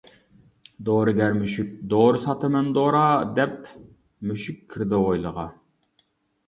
دورىگەر 0.87 1.35
مۈشۈك 1.41 1.67
‹‹دورا 1.91 2.21
ساتىمەن، 2.23 2.73
دورا›› 2.79 3.03
دەپ، 3.41 3.71
مۈشۈك 4.31 4.61
كىردى 4.75 5.05
ھويلىغا. 5.07 5.47